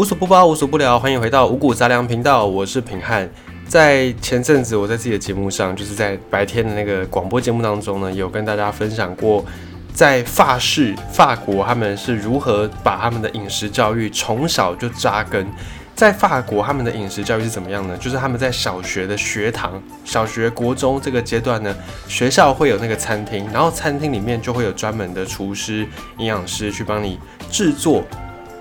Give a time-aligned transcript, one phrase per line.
[0.00, 3.28] 无所不包，无所不聊，欢迎回到五谷杂粮频道，我是平汉。
[3.68, 9.44] 在前阵子，我在自己的节目上，就是在白天的那个广播节目当中呢，有跟大家分享过，
[9.92, 15.46] 在法式法国他们是如何把他们的饮食教育从小就扎根。
[15.94, 17.94] 在法国，他们的饮食教育是怎么样呢？
[17.98, 21.76] 就是他们在小学的学堂、小学、国中这个阶段呢，
[22.08, 25.86] 学校会有那个餐厅，然后餐厅里面就会有专门的厨师、
[26.16, 27.18] 营养师去帮你
[27.50, 28.02] 制作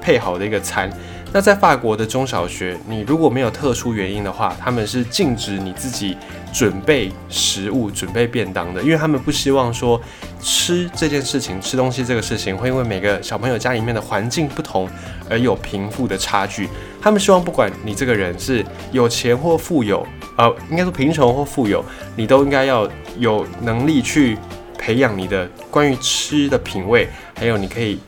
[0.01, 0.91] 配好的一个餐。
[1.31, 6.17] 那在法国的中小学，你如果没有特殊原因的话，他们是禁止你自己
[6.51, 10.01] 准备食物、准备便当的，因为他们不希望说
[10.41, 14.89] 吃这件事情、吃东西这个事情会因为每个小朋友家里面的环境不同
[15.29, 16.67] 而有贫富的差距。
[16.99, 22.89] 他们希望不管你这个人是有钱或富有，呃，应该说贫穷或富有，你都应该要
[23.19, 24.35] 有能力去
[24.79, 27.99] 培养你的关于吃的品味，还有你可以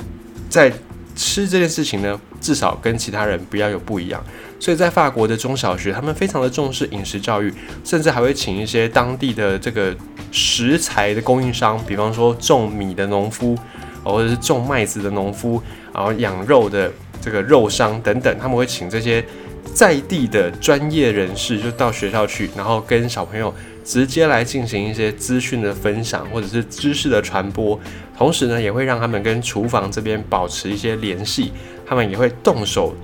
[0.49, 0.73] 在
[1.21, 2.20] 吃这件事情呢。
[2.41, 4.20] 至少跟其他人不要有不一样，
[4.59, 9.96] 所以在法国的中小学，他们非常的重视饮食教育，甚至还会请一些当地的这个
[10.31, 13.55] 食材的供应商，比方说种米的农夫，
[14.04, 15.62] 或者是种麦子的农夫，
[15.93, 19.24] 然后养肉的这个肉商等等，他们会请这些
[19.73, 27.79] 在地的专业人士就到学校去，然后跟小朋友直接来进行一些资讯的分享，或者是知识的传播，
[28.18, 31.51] 同时呢，也会让他们跟厨房这边保持一些联系。
[31.85, 32.95] 他们也会动手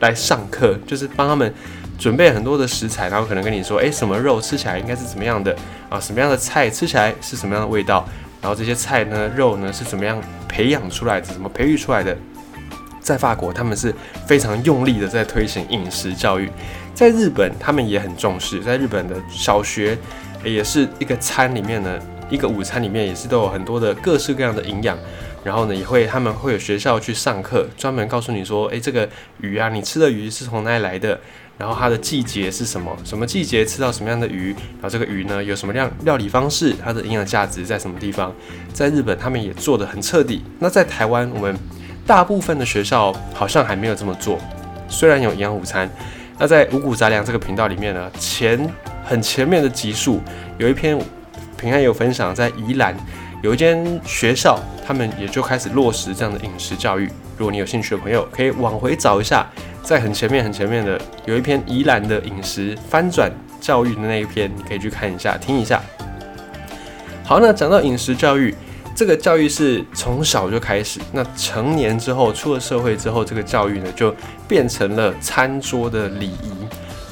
[0.00, 1.50] 来上课，就是帮他们
[1.98, 5.56] 准备很多的食材，然后可能跟你说，诶，什么肉吃起来应该是怎么样的
[5.88, 5.98] 啊？
[5.98, 8.06] 什么样的菜吃起来是什么样的味道？
[8.42, 11.26] 然后这些菜呢，肉呢是怎么样培养出来的？
[11.28, 12.16] 怎么培育出来的？
[13.10, 13.92] 在法国，他们是
[14.24, 16.48] 非常用力的在推行饮食教育。
[16.94, 19.98] 在日本，他们也很重视，在日本的小学
[20.44, 21.98] 也是一个餐里面呢，
[22.30, 24.96] 一个午餐里面也是都有很多的各式各样的营养。
[25.42, 29.08] 然后呢，也会他们会有学校去上课，专门告诉你说，诶，这个
[29.40, 31.18] 鱼啊，你吃的鱼是从哪里来的？
[31.58, 32.96] 然后它的季节是什么？
[33.04, 34.52] 什么季节吃到什么样的鱼？
[34.52, 36.74] 然后这个鱼呢，有什么样料理方式？
[36.84, 38.32] 它的营养价值在什么地方？
[38.72, 40.44] 在日本，他们也做的很彻底。
[40.58, 41.56] 那在台湾，我们
[42.10, 44.36] 大部分的学校好像还没有这么做。
[44.88, 45.88] 虽然有营养午餐，
[46.40, 48.68] 那在五谷杂粮这个频道里面呢，前
[49.04, 50.20] 很前面的集数
[50.58, 51.00] 有一篇
[51.56, 52.92] 平安有分享，在宜兰。
[53.44, 57.08] 有一间学校，他们也就开始落实这样的饮食教育。
[57.38, 59.46] 如果你有兴趣的朋友，可以往回找一下，
[59.84, 65.80] 在很前面、很前面的有一篇宜兰的饮食翻转教育的那一篇，你可以去看一下、听一下。
[67.24, 68.52] 好，那讲到饮食教育，
[68.94, 71.00] 这个教育是从小就开始。
[71.12, 74.14] 那成年之后，出了社会之后，这个教育呢，就
[74.46, 76.52] 变成了餐桌的礼仪。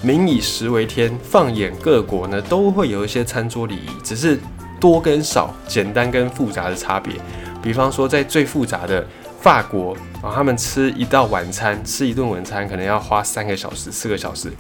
[0.03, 4.39] 民以食为天，放眼各国呢，都会有一些餐桌礼仪，只是。
[4.81, 7.13] 多跟少、简单跟复杂的差别，
[7.61, 9.05] 比方说在最复杂的
[9.41, 14.53] 法国啊，他们吃一道晚餐、吃一顿晚餐可能要花三个小时、四个小时，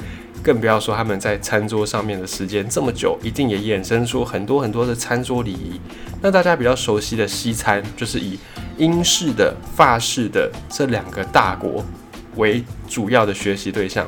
[0.42, 5.80] 更不要说他们在餐桌上面的时间这么久，一定也衍生出很多很多的餐桌礼仪。
[6.20, 8.38] 那大家比较熟悉的西餐，就是以
[8.76, 11.84] 英式的、法式的这两个大国
[12.36, 14.06] 为主要的学习对象。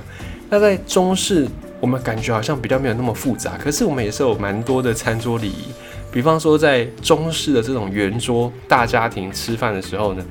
[0.48, 1.46] 那在中式，
[1.80, 5.66] 我们感觉好像比较没有那么复杂，可是我们也是有蛮多的餐桌礼仪。
[6.12, 10.24] 比方说，在中式的这种圆桌大家庭吃饭的时候呢，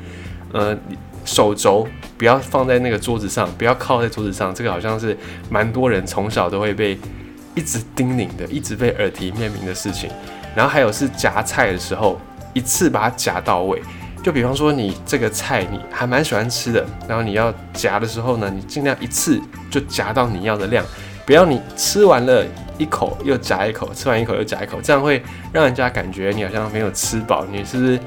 [0.52, 0.78] 呃，
[1.30, 5.16] 手肘不要放在那个桌子上，不要靠在桌子上，这个好像是
[5.48, 6.98] 蛮多人从小都会被
[7.54, 10.10] 一直叮咛的，一直被耳提面命的事情。
[10.56, 12.20] 然后还有是夹菜的时候，
[12.54, 13.80] 一次把它夹到位。
[14.24, 20.84] 就比方说，你这个菜你还蛮喜欢吃的，然后你要夹的时候呢，你尽量一次就夹到你要的量。
[21.28, 22.44] 不要你吃完了
[22.80, 25.22] 一口又夹一口，吃完一口又夹一口，这样会
[25.54, 27.46] 让人家感觉你好像没有吃饱。
[27.52, 28.00] 你是不是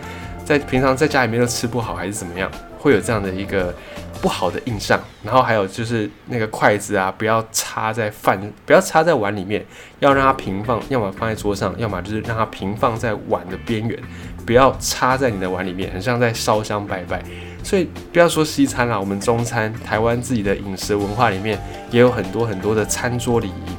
[0.44, 2.50] 在平常在家里面都吃不好，还是怎么样？
[2.82, 3.72] 会有这样的一个
[4.20, 5.00] 不好的印象。
[5.22, 9.64] 然后还有就是那个筷子啊，不要插在饭，不要插在碗里面，
[10.00, 13.96] 要让它平放，要么放在桌上，要么就是让它平放在碗的边缘，
[14.44, 17.22] 不要插在你的碗里面，很像在烧香拜拜。
[17.62, 21.56] 所以不要说西餐啦，我们中餐、台湾自己的饮食文化里面
[21.92, 23.76] 也有很多很多的餐桌礼仪。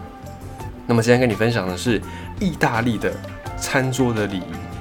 [0.87, 2.01] 那么今天跟你分享的是
[2.39, 3.13] 意大利的
[3.57, 4.72] 餐桌的礼仪。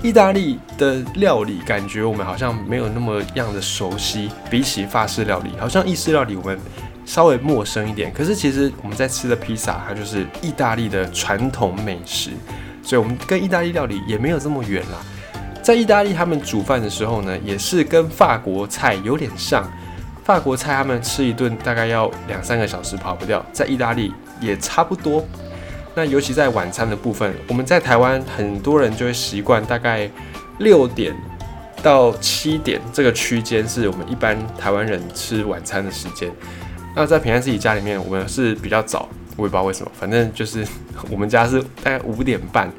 [0.00, 6.56] 意大利的料理感觉我们好像没有那么样的熟悉，比起法式料理，好像意式料理我们
[7.04, 8.12] 稍微陌生一点。
[8.12, 12.30] 可是其实我们在吃的披萨，它就是意大利的传统美食，
[12.80, 14.98] 所以我们跟意大利料理也没有这么远啦。
[15.62, 19.68] 在意大利，他们煮饭的时候呢，也是跟法国菜有点像。
[20.22, 25.26] 法国菜他们吃一顿大概要两三个小时跑不掉，在意大利也差不多。
[25.98, 30.08] 那尤其在晚餐的部分，我们在台湾很多人就会习惯大概
[30.58, 31.12] 六点
[31.82, 36.30] 到七点这个区间是我们一般台湾人吃晚餐的时间。
[36.94, 40.64] 那在平安自己家里面，我们是比较早，我也不知道为什么，反正就是
[41.10, 42.72] 我们家是大概五点半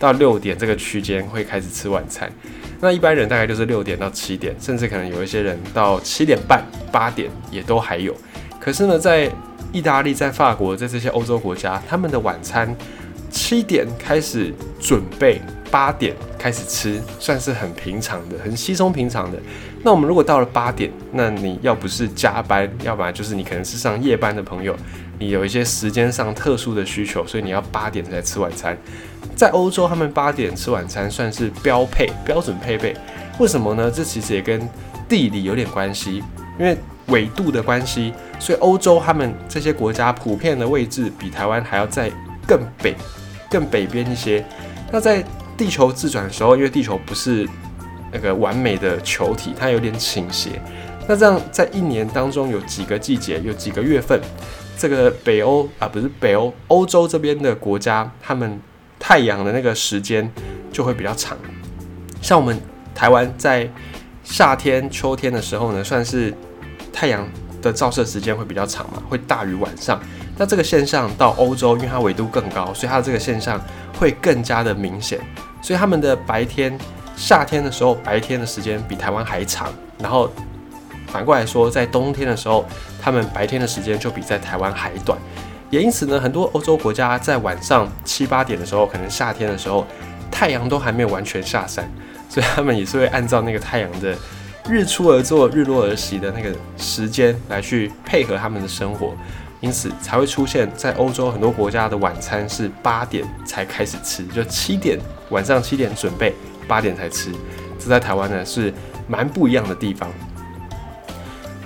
[0.00, 2.32] 到六点这个区间会开始吃晚餐。
[2.80, 8.16] 那一般人大概就是六点到七点，甚至可能有一些人到七点半、八点也都还有。
[8.62, 9.28] 可是呢，在
[9.72, 12.72] 意大利、在法国、在这些欧洲国家，他们的晚餐
[13.28, 19.38] 七点开始准备，八点开始吃，算是很平常的、很稀松平常的。
[19.82, 24.76] 那我们如果到了八点，那你要不是加班，要不然就是你可能是上夜班的朋友，
[25.18, 28.78] 你有一些时间上特殊的需求，所以你要八点才吃晚餐。
[29.34, 32.96] 在欧洲，他们八点吃晚餐算是标配、标准配备。
[33.40, 33.90] 为什么呢？
[33.90, 34.68] 这其实也跟
[35.08, 36.22] 地理有点关系，
[36.60, 36.76] 因为
[37.06, 42.10] 纬度的关系，所以欧洲他们这些国家普遍的位置比台湾还要在
[42.46, 42.94] 更北、
[43.50, 44.44] 更北边一些。
[44.90, 45.24] 那在
[45.56, 47.48] 地球自转的时候，因为地球不是
[48.12, 50.60] 那个完美的球体，它有点倾斜。
[51.06, 54.20] 那这样在一年当中有几个季节，有几个月份，
[54.76, 58.60] 这个北欧啊，不是北欧，欧洲这边的国家，他们。
[59.04, 60.32] 太阳的那个时间
[60.70, 61.36] 就会比较长，
[62.20, 62.56] 像我们
[62.94, 63.68] 台湾在
[64.22, 66.32] 夏天、秋天的时候呢，算是
[66.92, 67.26] 太阳
[67.60, 70.00] 的照射时间会比较长嘛，会大于晚上。
[70.36, 73.60] 那这个现象到欧洲，因为它纬度更高，所以它的这个现象
[73.98, 75.20] 会更加的明显。
[75.60, 76.76] 所以他们的白天，
[77.16, 80.30] 夏天的时候白天的时间比台湾还长，然后
[81.06, 82.64] 反过来说，在冬天的时候，
[83.00, 85.16] 他们白天的时间就比在台湾还短。
[85.70, 89.86] 也因此呢，很多欧洲国家在晚上七八点的时候，可能夏天的时候，
[90.30, 91.88] 太阳都还没有完全下山，
[92.28, 94.16] 所以他们也是会按照那个太阳的
[94.68, 99.12] 日出而作、日落而息的那个时间来去配合他们的生活，
[99.60, 104.98] 因此才会出现在欧洲很多国家的晚餐是八点才开始吃，就七点
[105.30, 106.34] 晚上七点准备，
[106.68, 107.30] 八点才吃。
[107.78, 108.72] 这在台湾呢是
[109.08, 110.08] 蛮不一样的地方。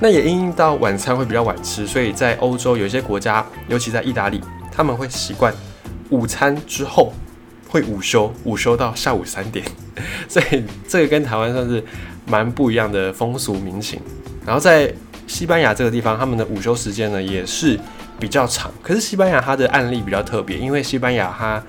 [0.00, 4.40] 那也因应到晚餐会比较晚吃，所以在欧洲有些国家，尤其在意大利，
[4.72, 5.54] 他们会习惯
[6.10, 7.12] 午餐之后
[7.68, 9.64] 会午休，午休到下午三点，
[10.28, 11.82] 所以这个跟台湾算是
[12.26, 14.00] 蛮不一样的风俗民情。
[14.44, 14.92] 然后在
[15.26, 17.78] 西班牙这个地方，他们的午休时间呢也是
[18.20, 18.70] 比较长。
[18.82, 21.62] 可是西班牙它的案例比较特别，因为西班牙它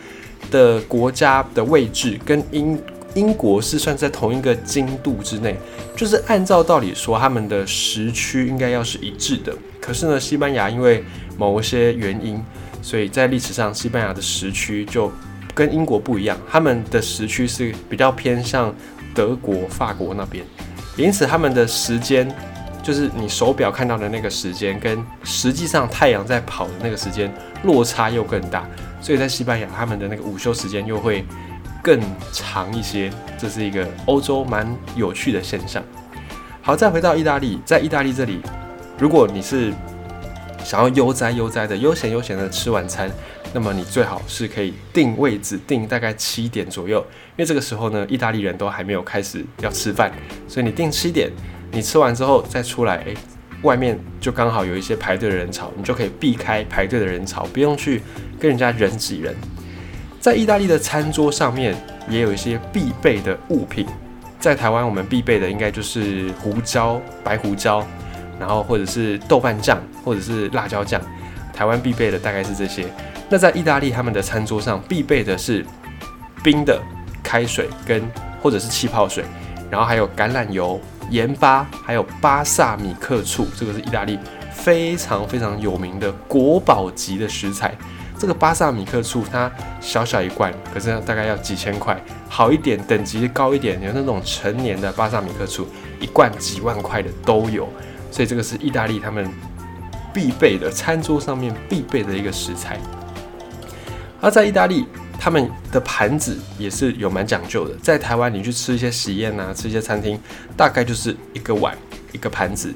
[0.52, 2.80] 的国家的位置跟英。
[3.16, 5.56] 英国是算在同一个经度之内，
[5.96, 9.52] 就是按照道理说，他们的时区应该要是一致的。
[9.82, 11.04] 可是呢，西班牙因为
[11.36, 12.40] 某一些原因，
[12.80, 15.12] 所以在历史上，西班牙的时区就
[15.56, 18.76] 跟英国不一样，他们的时区是比较偏向
[19.18, 20.46] 德国、法国那边，
[20.96, 22.32] 因此他们的时间，
[22.84, 27.34] 就是你手表看到的那个时间，跟实际上太阳在跑的那个时间
[27.64, 28.64] 落差又更大，
[29.02, 31.26] 所以在西班牙，他们的那个午休时间又会。
[31.84, 32.02] 更
[32.34, 34.68] 长一些，这是一个欧洲蛮
[34.98, 35.82] 有趣的现象。
[36.62, 38.42] 好，再回到意大利，在意大利这里，
[39.00, 39.72] 如果你是
[40.66, 43.10] 想要悠哉悠哉的、悠闲悠闲的吃晚餐，
[43.58, 50.12] 那么你最好是可以定位置，定大概七点左右，因为这个时候呢，意大利人都还没有开始要吃饭，
[50.48, 51.32] 所以你定七点，
[51.72, 53.18] 你吃完之后再出来，诶，
[53.64, 58.04] 外面就刚好有一些排队的人潮，你就可以避开排队的人潮，不用去
[58.40, 59.36] 跟人家人挤人。
[60.20, 61.76] 在意大利的餐桌上面
[62.08, 63.88] 也有一些必备的物品，
[64.40, 67.84] 在台湾我们必备的应该就是胡椒、白胡椒，
[68.40, 71.02] 然后或者是豆瓣酱，或者是辣椒酱。
[71.56, 72.86] 台湾必备的大概是这些。
[73.30, 75.66] 那在意大利他们的餐桌上必备的是
[76.44, 76.82] 冰的
[77.22, 78.02] 开水跟
[78.42, 79.24] 或者是气泡水，
[79.70, 80.80] 然后还有橄榄油、
[81.10, 84.18] 盐巴，还有巴萨米克醋，这个是意大利
[84.54, 87.76] 非常非常有名的国宝级的食材。
[88.18, 92.00] 这个巴萨米克醋，它小小一罐，可是大概要几千块。
[92.30, 95.68] 好一点，等级高一点，有那种成年的巴萨米克醋，
[96.00, 97.68] 一罐几万块的都有。
[98.10, 99.30] 所以这个是意大利他们
[100.14, 102.80] 必备的餐桌上面必备的一个食材。
[104.20, 104.86] 而在意大利，
[105.20, 107.76] 他们的盘子也是有蛮讲究的。
[107.82, 110.20] 在台湾，你去吃一些喜宴啊，吃一些餐厅，
[110.56, 111.78] 大概就是一个碗，
[112.12, 112.74] 一个盘子，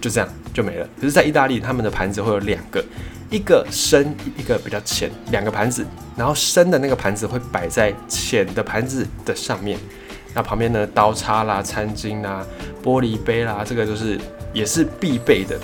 [0.00, 0.86] 就这样就没了。
[1.00, 2.84] 可是，在意大利，他们的盘子会有两个。
[3.30, 5.82] 一个深，一个比较浅，两个盘子，
[6.14, 9.78] 然后深的那个盘子会摆在浅的盘子的上面，
[10.34, 12.44] 那旁边呢，刀叉啦、餐巾啦、
[12.84, 14.20] 玻璃杯啦，这个就是
[14.52, 15.58] 也是必备的。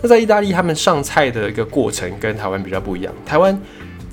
[0.00, 3.12] 那在意大利，他们上菜的一个过程跟台湾比较不一样。
[3.26, 3.60] 台湾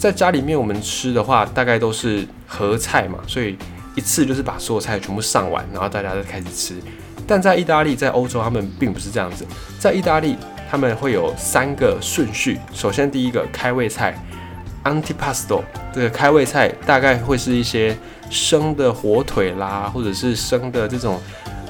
[0.03, 3.55] 在家里面我们吃的话，大概都是合菜嘛，所以
[3.95, 6.75] 一次就是把所有菜全部上完，然后大家就开始吃。
[7.25, 9.45] 但在意大利，在欧洲，他们并不是这样子，
[9.79, 10.36] 在意大利。
[10.69, 14.17] 他们会有三个顺序，首先第一个开胃菜
[14.83, 15.62] ，antipasto
[15.93, 17.95] 这个开胃菜，大概会是一些
[18.31, 21.22] 生的火腿啦，或者是生的这种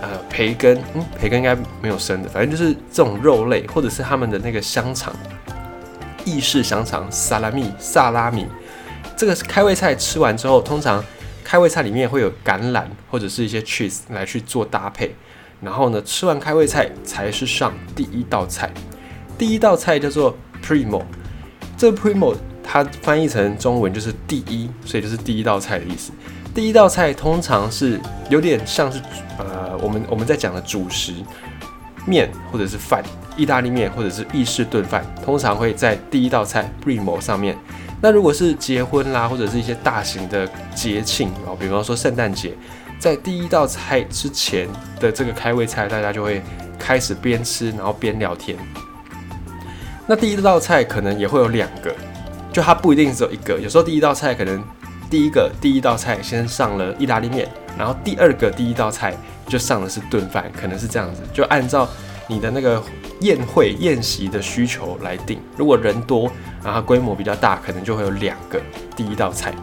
[0.02, 5.14] 呃培根，嗯，培根应该没有生的，反正就是这种肉类，或者是他们的那个香肠，
[6.26, 8.48] 意式香肠、萨拉米、萨拉米。
[9.16, 11.04] 这个是开胃菜吃完之后，通常
[11.44, 15.16] 开胃菜里面会有橄榄或者是一些 cheese 来去做搭配。
[15.62, 18.70] 然后呢，吃完开胃菜才是上第一道菜。
[19.38, 21.02] 第一道菜叫做 primo，
[21.78, 26.12] 这个 primo 它翻译成中文就是第一，所以就是第一道菜的意思。
[26.54, 28.00] 第一道菜通常是
[28.30, 29.02] 有点像是
[29.38, 31.14] 呃，我们我们在讲的主食
[32.06, 33.04] 面或者是饭，
[33.36, 37.58] 意大利面或者是意式炖饭，通常会在第一道菜 primo 上面。
[38.02, 42.54] 那如果是结婚啦，或者是一些大型的节庆啊，比方说圣诞节。
[43.00, 44.66] 在第一道菜之前
[44.98, 46.42] 的这个开胃菜，大家就会
[46.80, 48.58] 开始边吃然后边聊天。
[50.08, 51.94] 那第一道菜可能也会有两个，
[52.54, 53.60] 就它不一定只有一个。
[53.60, 54.64] 有时候第一道菜可能
[55.10, 57.46] 第一个第一道菜先上了意大利面，
[57.78, 59.16] 然后第二个第一道菜
[59.48, 61.88] 就上的是炖饭，可能是这样子，就按照
[62.28, 62.82] 你的那个
[63.22, 65.40] 宴会宴席的需求来定。
[65.58, 66.32] 如果人多，
[66.64, 68.62] 然后规模比较大，可能就会有两个
[68.96, 69.54] 第一道菜。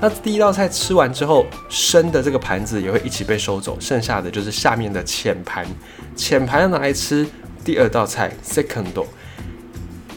[0.00, 5.66] 那第一道菜吃完之后，生的这个盘子也会一起被收走，剩下的就是下面的浅盘。
[6.14, 7.26] 浅盘要拿来吃
[7.64, 9.06] 第二道菜，secondo。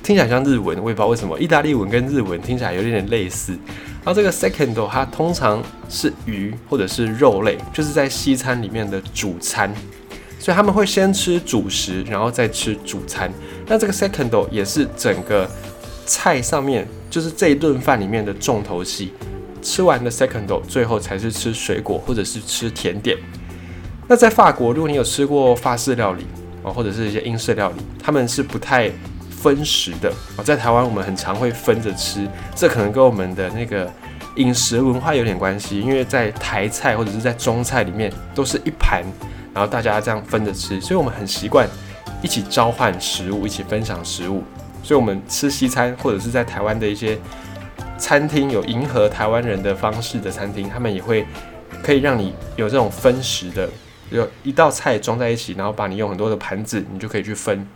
[0.03, 3.57] 听起来像日文，我也不知道为什么，意大利文跟日文听起来有点点类似。
[4.07, 9.69] 然后这个 second 它通常是鱼或者是肉类，就是在西餐里面的主餐，
[10.39, 13.29] 所以他们会先吃主食，然后再吃主餐。
[13.65, 15.45] 那这个 second 也是整个
[16.05, 19.11] 菜上面，就是这一顿饭里面的重头戏。
[19.61, 23.17] 吃完的 second 最后才是吃水果或者是吃甜点。
[24.07, 26.25] 那在法国，如果你有吃过法式料理
[26.63, 28.89] 哦，或者是一些英式料理，他们是不太
[29.47, 30.43] 分食的哦。
[30.43, 33.91] 在台湾，我们很常会分着吃，这可能跟我们的那个
[34.35, 35.79] 饮食文化有点关系。
[35.79, 39.03] 因为在台菜或者是在中菜里面，都是一盘，
[39.53, 41.67] 然后大家这样分着吃，所以我们很习惯
[42.21, 44.43] 一起交换食物，一起分享食物。
[44.83, 47.17] 所以我们吃西餐或者是在台湾的一些。
[47.99, 51.25] 餐厅有迎合台湾人的方式的餐厅，他们也会
[51.81, 53.67] 可以让你有这种分食的，
[54.11, 57.67] 有一道菜装在一起，然后把你用很多的盘子，你就可以去分。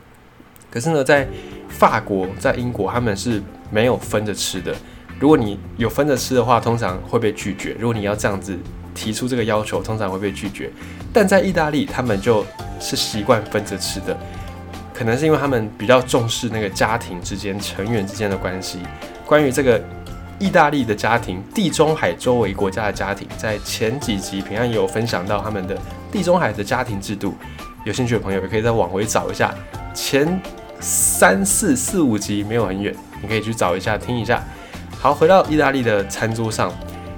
[0.69, 1.27] 可是呢，在
[1.71, 4.75] 法国、在英国，他们是没有分着吃的。
[5.19, 7.75] 如果你有分着吃的话，通常会被拒绝。
[7.79, 8.57] 如果你要这样子
[8.93, 10.69] 提出这个要求，通常会被拒绝。
[11.11, 12.45] 但在意大利，他们就
[12.79, 14.17] 是习惯分着吃的，
[14.93, 18.79] 可能是因为他们比较重视那个家庭之间成员之间的关系。
[19.25, 19.81] 关于这个。
[20.39, 25.77] 意大利的家庭，地中海周围国家的家庭，在前几集平安也有分享到他们的
[26.11, 27.35] 地中海的家庭制度。
[27.85, 29.53] 有兴趣的朋友也可以再往回找一下，
[29.93, 30.41] 前
[30.81, 34.43] 三四四五集没有很远，你可以去找一下听一下。
[34.99, 36.73] 好，回到意大利的餐桌上，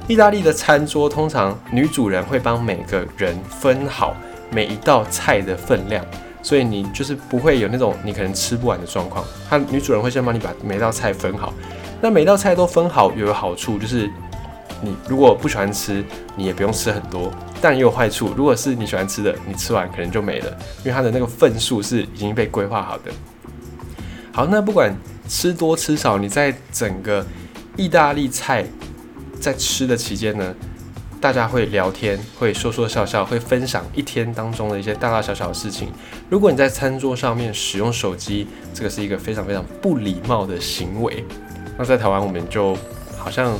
[0.07, 4.15] 意大利的餐桌通常女主人会帮每个人分好
[4.51, 6.05] 每一道菜的分量，
[6.41, 9.25] 所以你就是不会有那种你可能吃不完的状况。
[9.49, 11.53] 她女主人会先帮你把每道菜分好。
[12.01, 14.09] 那每道菜都分好，有个好处就是，
[14.81, 16.03] 你如果不喜欢吃，
[16.35, 17.31] 你也不用吃很多。
[17.61, 23.11] 但也有坏处，如果是你喜欢吃的，你吃完可能就没了，因为它的那个份数是已经被规划好的。
[24.35, 24.91] 好，那不管
[25.29, 27.23] 吃多吃少，你在整个
[27.77, 28.65] 意大利菜
[29.39, 30.55] 在吃的期间呢，
[31.21, 35.89] 大家会聊天，会说说笑笑，会分享一天当中的一些大大小小的事情。
[36.31, 41.23] 如果你在餐桌上面使用手机，这个是一个非常非常不礼貌的行为。
[41.77, 42.75] 那在台湾，我们就
[43.15, 43.55] 好像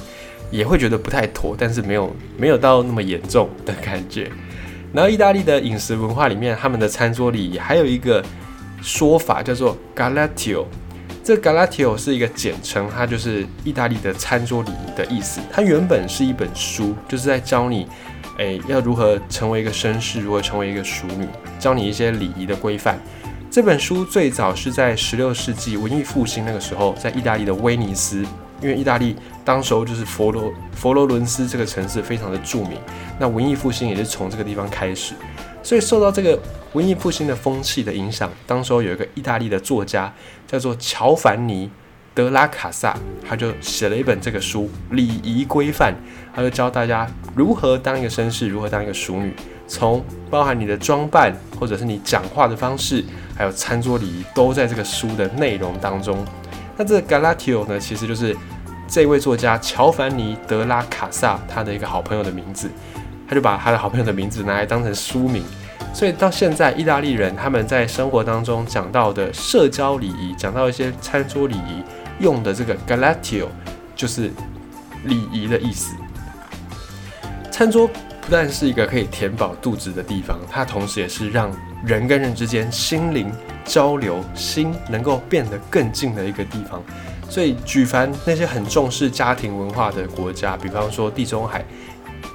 [0.50, 4.28] 也会觉得不太妥，但是没有没有到那么严重的感觉。
[4.92, 8.26] 然后意大利的饮食文化里面，他们的餐桌里还有一个
[8.84, 10.66] 说法叫做 galatio。
[11.24, 15.40] 这 galatio 是一个简称，它就是意大利的餐桌礼仪的意思。
[15.50, 17.88] 它原本是一本书，就是在教你，
[18.40, 21.26] 诶，要如何成为一个绅士，如何成为一个淑女，
[21.58, 23.00] 教你一些礼仪的规范。
[23.50, 28.26] 这本书最早是在十六世纪文艺复兴那个时候，在意大利的威尼斯，
[28.62, 32.78] 因为意大利当时候就是佛罗佛罗伦斯这个城市非常的著名，
[33.18, 35.14] 那文艺复兴也是从这个地方开始，
[35.64, 36.38] 所以受到这个
[36.74, 40.14] 文艺复兴的风气的影响，当时候有一个意大利的作家
[40.46, 41.72] 叫做乔凡尼
[42.14, 42.96] 德拉卡萨，
[43.28, 45.94] 他就写了一本这个书《礼仪规范》，
[46.36, 49.34] 他就教大家如何当一个绅士，如何当一个淑女。
[49.66, 53.04] 从包含你的装扮，或者是你讲话的方式，
[53.36, 56.24] 还有餐桌礼仪，都在这个书的内容当中。
[56.78, 58.36] 那这个 Galatio 呢，其实就是
[58.88, 62.70] 这位作家乔凡尼德拉卡萨他的一个好朋友的名字，
[63.34, 65.44] 他就把他的好朋友的名字拿来当成书名。
[65.92, 71.84] 所以到现在，意大利人他们在生活当中讲到的社交礼仪，讲到一些餐桌礼仪
[72.20, 73.48] 用的这个 Galatio，
[73.96, 74.32] 就是
[75.06, 75.96] 礼仪的意思。
[77.50, 77.94] 餐桌不
[78.30, 81.52] 但是一个可以填饱肚子的地方，它同时也是让
[81.84, 83.32] 人跟人之间心灵
[83.66, 86.82] 交流、心能够变得更近的一个地方。
[87.30, 91.66] 所以，举凡那些很重视家庭文化的国家，比方说地中海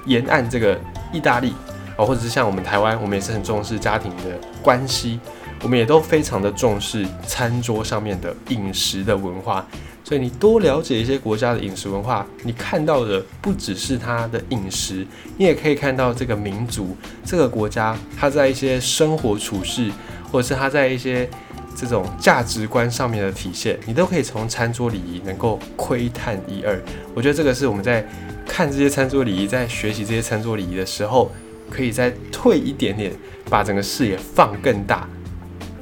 [0.09, 0.77] 沿岸这个
[1.13, 1.53] 意大利
[1.95, 4.23] 啊，或者是像我们台湾，我们也是很重视家庭的
[4.61, 5.19] 关系，
[5.61, 9.65] 我们也都非常的重视餐桌上面的饮食的文化。
[10.03, 15.05] 所以你多了解一些国家的饮食文化，你看到的不只是它的饮食，
[15.37, 19.91] 你也可以看到这个民族、这个国家，它在一些生活处事，
[20.31, 21.29] 或者是它在一些
[21.75, 26.81] 这种价值观上面的体现，你都可以从餐桌礼仪能够窥探一二。
[27.13, 28.03] 我觉得这个是我们在
[28.49, 31.31] 看这些餐桌礼仪，在学习这些餐桌礼仪的时候，
[31.69, 33.13] 可以再退一点点，
[33.47, 35.07] 把整个视野放更大，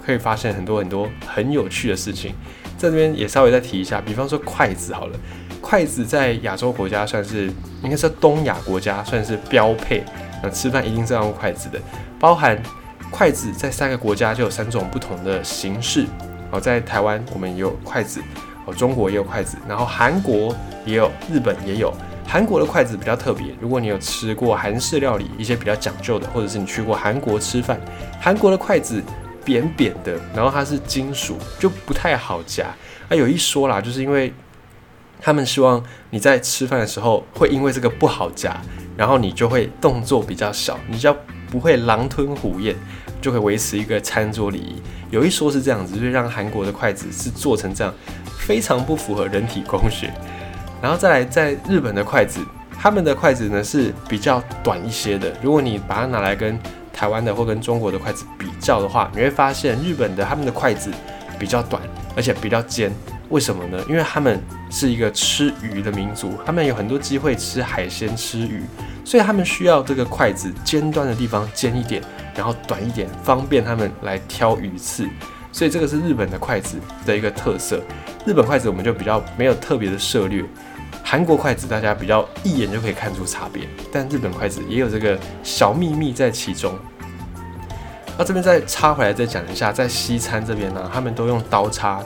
[0.05, 2.35] 可以发现很多很多很有趣的事情。
[2.77, 5.17] 这边也稍微再提一下，比方说筷子好了，
[5.61, 7.49] 筷子在亚洲国家算是，
[7.81, 10.03] 应该是东亚国家算是标配，
[10.43, 11.79] 那吃饭一定是要用筷子的。
[12.19, 12.61] 包含
[13.09, 16.05] 筷子在三个国家就有三种不同的形式，
[16.51, 18.21] 哦，在台湾我们也有筷子，
[18.65, 20.55] 哦，中国也有筷子，然后韩国
[20.85, 21.91] 也有，日本也有。
[22.27, 27.79] 韩国的筷子比较特别，如果你有吃过韩式料理，一些比较讲究的，或者是你去过韩国吃饭，
[28.21, 29.01] 韩国的筷子。
[29.47, 32.65] 扁扁的，然后它是金属，就不太好夹。
[33.07, 34.33] 啊，有一说啦，就是因为
[35.21, 38.59] 他们希望你在吃饭的时候，会因为这个不好夹，
[38.97, 41.15] 然后你就会动作比较小，你就
[41.49, 42.75] 不会狼吞虎咽，
[43.21, 44.81] 就会维持一个餐桌礼仪。
[45.11, 47.93] 有一说是这样子，就是让韩国的筷子是做成这样，
[48.37, 50.13] 非常不符合人体工学。
[50.81, 52.39] 然后再来，在日本的筷子，
[52.79, 55.33] 他们的筷子呢是比较短一些的。
[55.41, 56.57] 如果你把它拿来跟
[56.93, 60.91] 台湾的或跟中国的筷子比较的话，你会发现日本的他们的筷子
[61.37, 61.81] 比较短，
[62.15, 62.91] 而且比较尖。
[63.29, 63.77] 为什么呢？
[63.89, 68.63] 因为他们是一个吃鱼的民族，他们有很多机会吃海鲜、吃鱼，
[69.03, 72.01] 所以他们需要这个筷子尖端的地方尖一点，
[72.33, 75.05] 然后短一点，方便他们来挑鱼刺。
[75.51, 77.81] 所以这个是日本的筷子的一个特色。
[78.25, 80.43] 日本筷子我们就比较没有特别的涉略。
[81.09, 86.77] 韩国筷子大家比较一眼就可以看出差别，但日本筷子也有这个小秘密在其中。
[88.17, 92.03] 那这边再插回来再讲一下，在西餐这边呢，他们都用刀叉。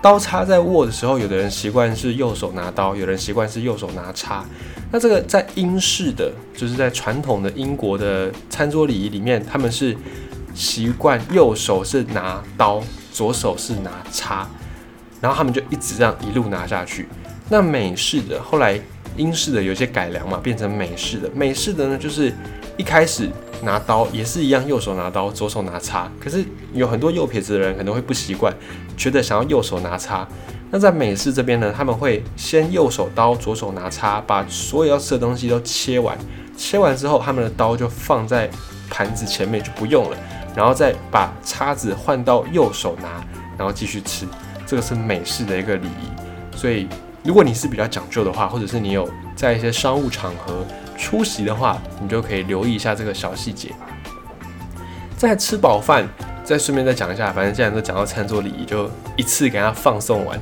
[0.00, 4.42] 刀叉在握的时候，有的人习惯是右手拿刀，有人习惯是右手拿叉。
[4.90, 9.94] 那这个在英式的，就是在传统的英国的餐桌礼仪里面，他们是
[10.54, 12.82] 习惯右手是拿刀，
[13.12, 14.48] 左手是拿叉，
[15.20, 17.06] 然后他们就一直这样一路拿下去。
[17.48, 18.78] 那美式的后来
[19.16, 21.30] 英式的有些改良嘛，变成美式的。
[21.34, 22.32] 美式的呢，就是
[22.76, 23.28] 一开始
[23.62, 26.08] 拿刀也是一样，右手拿刀，左手拿叉。
[26.20, 28.54] 可是有很多右撇子的人可能会不习惯，
[28.96, 30.28] 觉得想要右手拿叉。
[30.70, 36.16] 那在美式这边呢，他们会先右手刀，左手拿叉，把所有要吃的东西都切完。
[36.56, 38.48] 切完之后，他们的刀就放在
[38.90, 40.16] 盘子前面就不用了，
[40.54, 43.24] 然后再把叉子换到右手拿，
[43.56, 44.26] 然后继续吃。
[44.66, 46.86] 这个是美式的一个礼仪，所以。
[47.24, 50.64] 如果你是比较讲究的话，或者是你有在一些商务场合
[50.96, 53.70] 出席的话，你就可以留意一下这个小细节。
[55.16, 56.08] 在吃饱饭，
[56.44, 60.40] 再顺便再讲一下，反正既然都讲到餐桌礼仪，就一次给他放送完。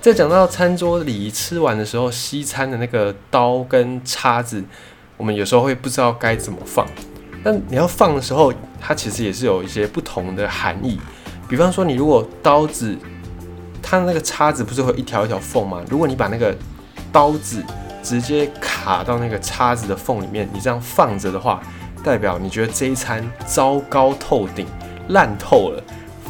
[0.00, 4.62] 在讲到餐桌礼仪，吃完的时候，西餐的那个刀跟叉子，
[5.16, 6.86] 我们有时候会不知道该怎么放。
[7.42, 11.00] 但你要放的时候，它其实也是有一些不同的含义。
[11.48, 12.98] 比方说，你如果刀子。
[13.82, 15.82] 它的那个叉子不是会一条一条缝吗？
[15.88, 16.54] 如果你把那个
[17.12, 17.62] 刀子
[18.02, 21.60] 直接卡到那个叉子的缝里面，你这样放着的话，
[22.02, 24.66] 代表你觉得这一餐糟糕透顶、
[25.08, 25.82] 烂透了，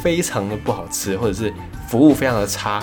[0.03, 1.53] 非常的不好吃，或者是
[1.87, 2.83] 服务非常的差，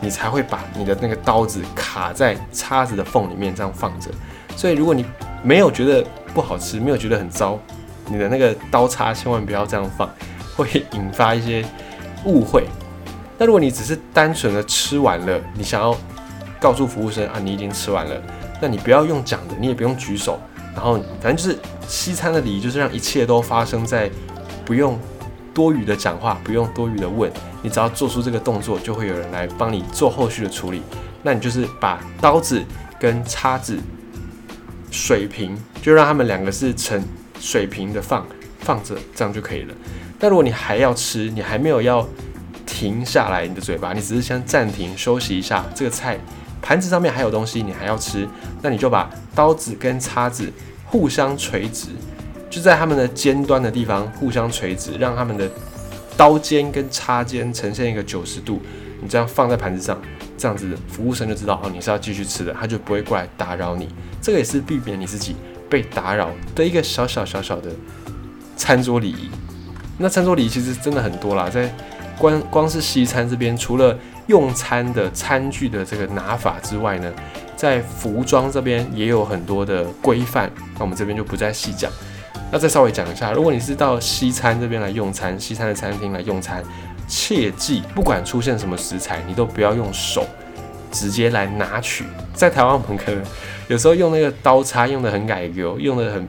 [0.00, 4.10] 你才会把你的那个刀子卡在叉子的缝里面这样放着。
[4.56, 5.04] 所以如果你
[5.42, 6.04] 没有觉得
[6.34, 7.58] 不好吃，没有觉得很糟，
[8.06, 10.08] 你的那个刀叉千万不要这样放，
[10.54, 11.64] 会引发一些
[12.24, 12.66] 误会。
[13.38, 15.96] 那如果你只是单纯的吃完了，你想要
[16.60, 18.20] 告诉服务生啊，你已经吃完了，
[18.60, 20.40] 那你不要用讲的，你也不用举手，
[20.74, 24.10] 然后反正就是西餐的礼仪，就是让一切都发生在
[24.64, 24.98] 不用
[25.54, 27.30] 多余的讲话，不用多余的问，
[27.62, 30.82] 你只要做出这个动作，就会有人来帮你做后续的处理。
[31.22, 32.60] 那你就是把刀子
[32.98, 33.78] 跟叉子
[34.90, 37.00] 水平，就让他们两个是成
[37.38, 38.26] 水平的放
[38.58, 39.74] 放着，这样就可以了。
[40.18, 42.04] 但如果你还要吃，你还没有要。
[42.78, 45.64] 停下来，你的嘴巴，你只是先暂停休息一下。
[45.74, 46.16] 这个菜
[46.62, 48.24] 盘子上面还有东西，你还要吃，
[48.62, 50.48] 那你就把刀子跟叉子
[50.86, 51.88] 互相垂直，
[52.48, 55.50] 就在它们的尖端的地方互相垂直，让它们的
[56.16, 58.62] 刀尖跟叉尖呈现一个九十度，
[59.02, 60.00] 你这样放在盘子上，
[60.36, 63.88] 这样子服务生就知道哦你是要继续吃的，他就不会过来打扰你。
[64.22, 65.34] 这个也是避免你自己
[65.68, 67.72] 被打扰的一个小小小小的
[68.56, 69.28] 餐桌礼仪。
[69.98, 71.68] 那餐桌礼仪其实真的很多啦，在
[72.18, 77.12] 光光是西餐这边，除了用餐的餐具的这个拿法之外呢，
[77.56, 81.90] 在服装这边也有很多的规范，那我们这边就不再细讲。
[82.50, 86.62] 那再稍微讲一下，如果你是到西餐这边来用餐，西餐的餐厅来用餐，
[87.06, 90.26] 切记不管出现什么食材，你都不要用手
[90.90, 92.04] 直接来拿取。
[92.34, 93.22] 在台湾我们可能
[93.68, 96.26] 有时候用那个刀叉用的很改油，用的很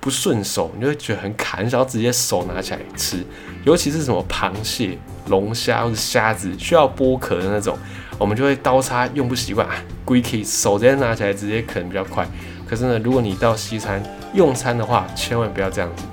[0.00, 3.22] 不顺手，你就会觉得很卡，想要直接手拿起来吃。
[3.64, 4.96] 尤其是什么螃蟹、
[5.28, 7.76] 龙虾或者虾子需要剥壳的那种，
[8.18, 12.26] 我们就会刀叉用不习惯啊，龟 k 手直接拿起来直接啃比较快。
[12.66, 14.02] 可是呢，如果你到西餐
[14.34, 16.04] 用餐的话，千万不要这样子。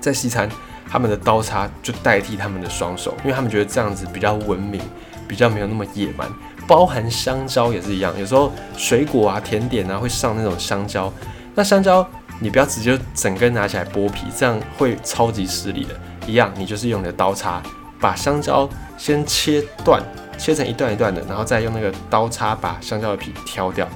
[0.00, 0.48] 在西餐，
[0.88, 4.80] 他们的刀叉就代替他们的双手，因为他们觉得这样子比较文明，
[5.28, 6.28] 比较没有那么野蛮。
[6.66, 11.12] 包含香蕉也是一样，有时候水果啊、甜点啊会上那种香蕉，
[11.54, 12.06] 那香蕉
[12.40, 15.94] 你不要直接整根拿起来剥皮，这样会超级失礼的。
[16.26, 17.62] 一样，你就是用你的刀叉
[18.00, 20.02] 把香蕉先切断，
[20.36, 23.88] 切成一段一段的，然后再用那个刀叉把香蕉的皮挑掉。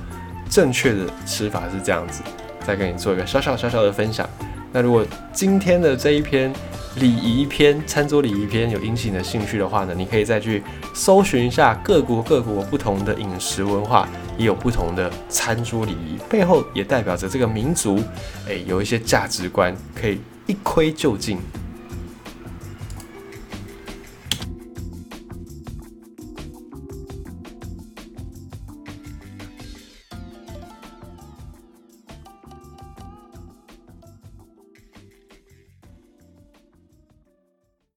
[0.51, 2.23] 正确的吃法是这样子，
[2.67, 4.29] 再跟你做一个小小小小的分享。
[4.71, 6.53] 那如果今天的这一篇
[6.97, 10.62] 礼仪篇、餐桌礼仪篇有引起你的兴趣的话呢，你可以再去
[10.95, 17.99] 搜寻一下各国各国不同的饮食文化，也有不同的餐桌礼仪，背后也代表着这个民族，
[18.47, 21.38] 诶，有一些价值观可以一窥究竟。